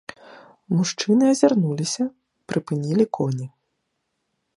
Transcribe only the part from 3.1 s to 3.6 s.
коні.